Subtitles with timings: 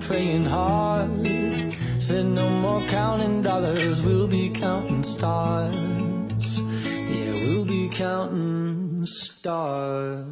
[0.00, 1.08] praying hard.
[1.98, 6.60] Said no more counting dollars, we'll be counting stars.
[6.60, 10.24] Yeah, we'll be counting stars.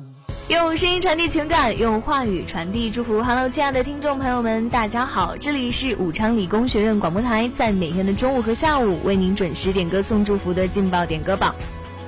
[0.48, 3.22] 用声音传递情感，用话语传递祝福。
[3.22, 11.54] Hello，亲爱的听众朋友们，大家好，这里是武昌理工学院广播台，在每天的中午和下午为您准时点歌送祝福的劲爆点歌榜，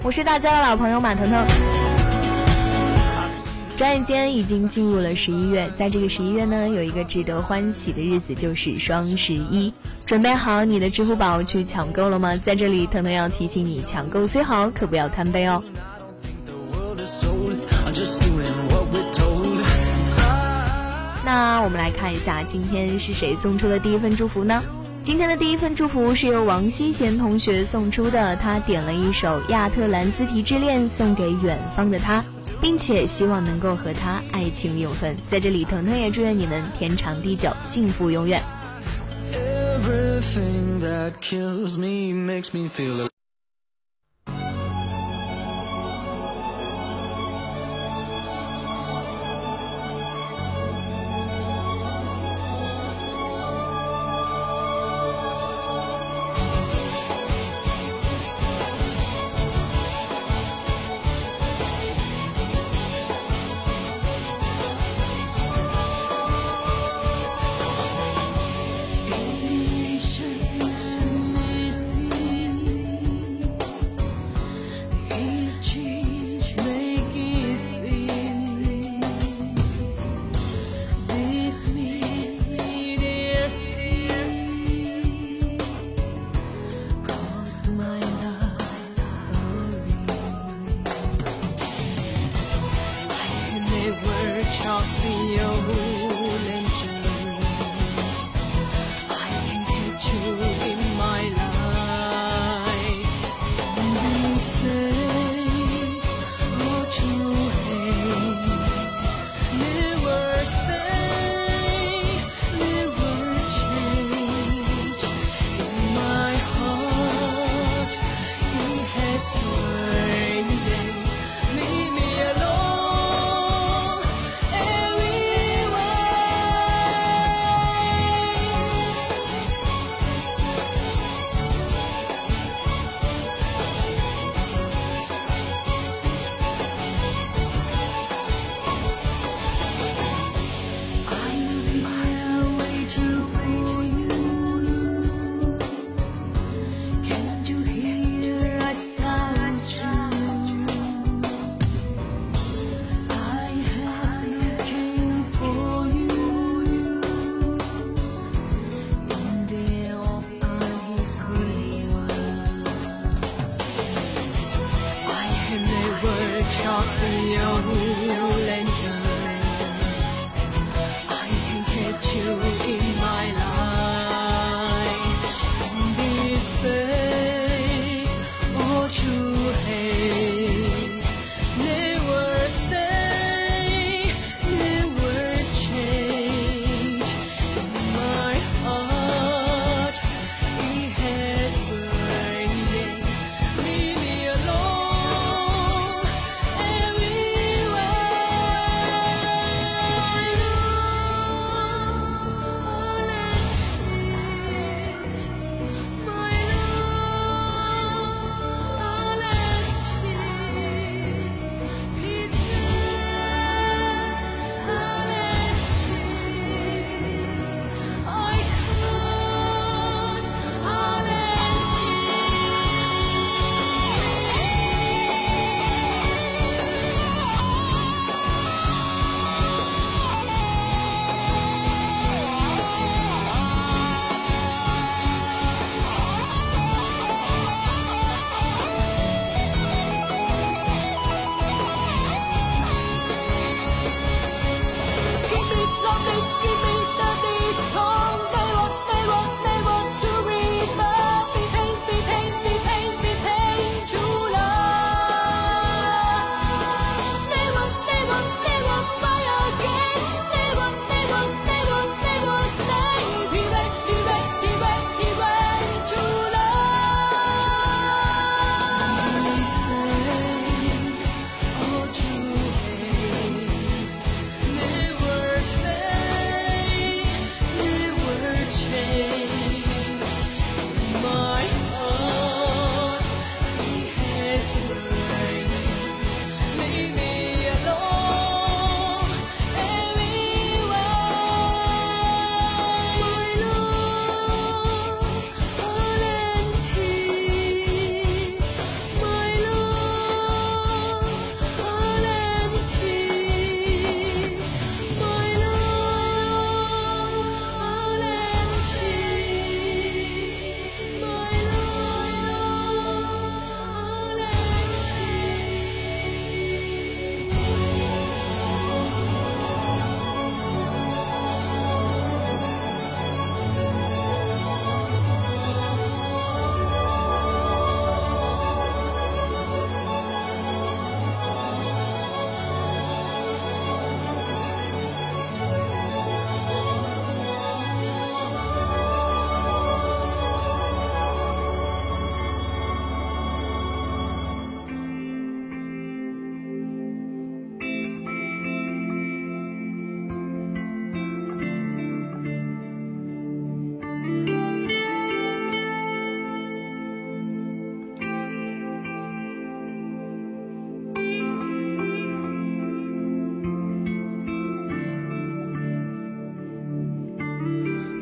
[0.02, 1.79] 我是大家的老朋友马腾腾。
[3.80, 9.72] 转眼间已经进入了十一月，在这个十一月呢，有一个值得欢喜的日子，就是双十一。
[10.04, 12.36] 准备好你的支付宝去抢购了吗？
[12.36, 15.62] 在这里，腾腾要提醒你，抢购虽好，可不要贪杯哦。
[21.24, 24.62] 那我们来看一下，今天是谁送出的第一份祝福呢？
[25.02, 32.22] 今天的第一份祝福是由王希贤同学送出的，他点了一首《亚特兰斯提之恋》送给远方的他，
[32.60, 35.16] 并且希望能够和他爱情永恒。
[35.28, 38.42] 在这里，腾腾也祝愿你们天长地久，幸福永远。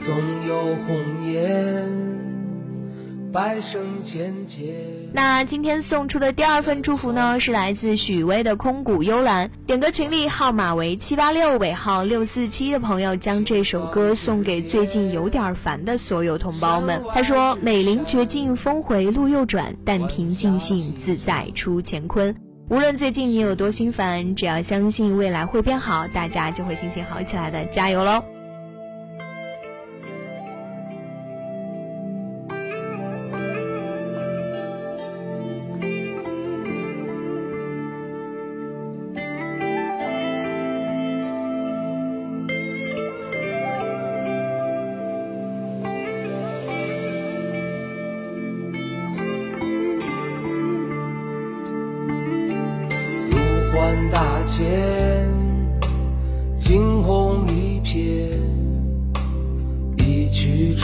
[0.09, 0.17] 总
[0.47, 1.87] 有红颜，
[3.31, 4.73] 百生千劫。
[5.13, 17.03] 那今天送出的第二份祝福呢，是来自许巍的空谷幽兰，点歌群里号码为七八六尾号六四七的朋友，将这首歌送给最近有点烦的所有同胞们。
[17.13, 22.35] 他说：“美林绝境峰回路又转，但凭尽兴自在出乾坤。
[22.71, 28.25] 无论最近你有多心烦，只要相信未来会变好，大家就会心情好起来的，加油喽！”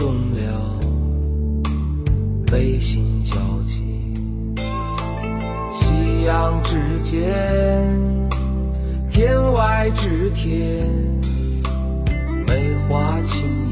[0.04, 0.78] 动了，
[2.46, 3.34] 悲心交
[3.64, 4.12] 集。
[5.72, 7.24] 夕阳之间，
[9.10, 10.86] 天外之天，
[12.46, 13.63] 梅花清。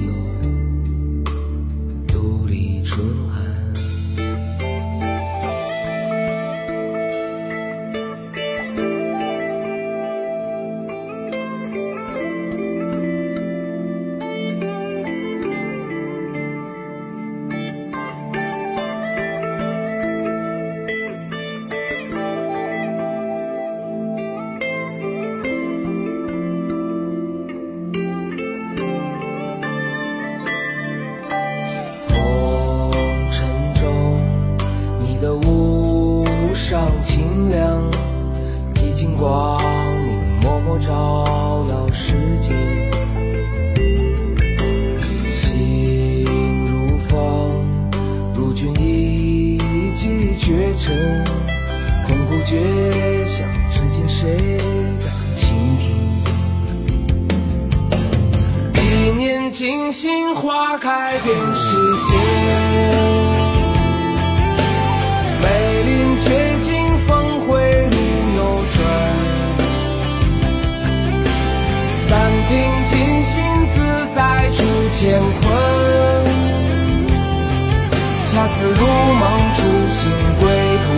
[59.63, 61.63] 星星花开遍世
[62.03, 62.15] 界，
[65.41, 66.27] 梅林绝
[66.63, 67.53] 境峰回
[67.91, 67.97] 路
[68.35, 68.41] 又
[68.75, 68.77] 转，
[72.11, 72.13] 但
[72.49, 72.51] 凭
[72.87, 73.33] 尽兴
[73.73, 73.77] 自
[74.17, 74.19] 在
[74.51, 74.59] 出
[74.91, 75.01] 乾
[75.43, 75.45] 坤，
[78.33, 78.81] 恰似如
[79.21, 79.23] 梦
[79.55, 79.61] 初
[79.91, 80.11] 醒，
[80.41, 80.43] 归
[80.83, 80.89] 途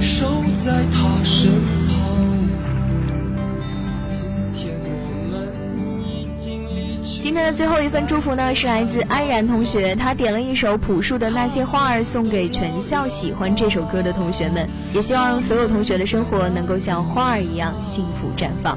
[0.00, 1.50] 守在他身
[1.88, 1.98] 旁。
[7.22, 18.76] 今天的最后一份祝福呢，是来自安然同学，他点了一首朴树的《那些花儿》，送给全校喜欢这首歌的同学们，也希望所有同学的生活能够像花儿一样幸福绽放。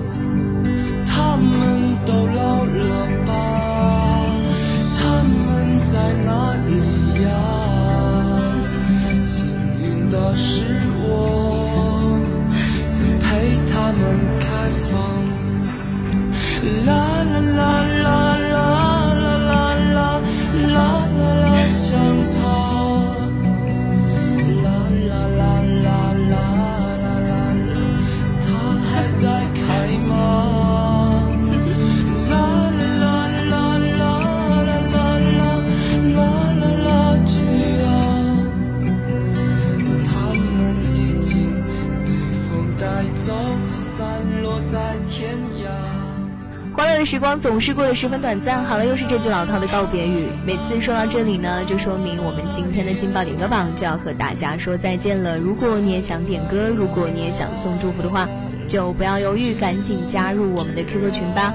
[47.11, 48.63] 时光总是过得十分短暂。
[48.63, 50.27] 好了，又是这句老套的告别语。
[50.47, 55.37] 每次说到这里呢，就说明我们今天的劲爆点歌榜就要和大家说再见了。
[55.37, 58.29] 如果你也想点歌，如果你也想送祝福的话，
[58.65, 61.53] 就不要犹豫，赶紧加入我们的 QQ 群吧。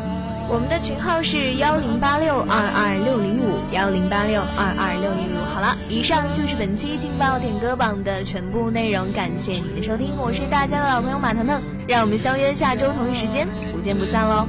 [0.50, 5.42] 我们的群号是幺零八六二二六零五幺零八六二二六零五。
[5.54, 14.46] 好了，以上就是本期劲爆点歌榜的全部内容，感谢你的收听，我是大家的老朋友马腾腾，让我们相约下周同一时间不见不散喽。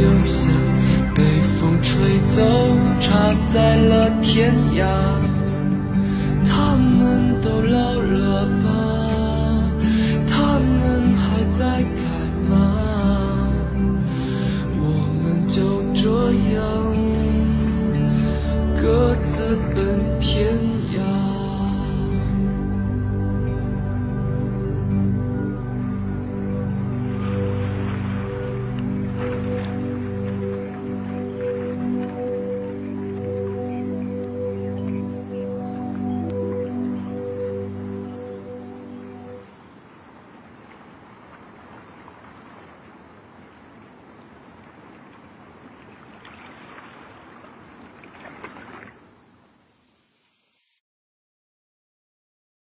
[0.00, 0.50] 就像
[1.14, 2.42] 被风吹走，
[3.00, 5.19] 插在了天涯。